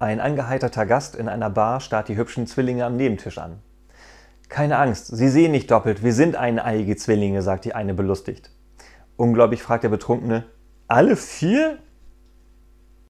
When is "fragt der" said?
9.62-9.90